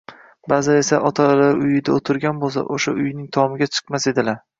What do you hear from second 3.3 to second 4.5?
tomiga chiqmas edilar